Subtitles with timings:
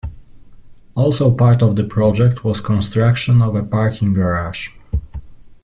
[0.95, 4.69] Also part of the project was construction of a parking garage.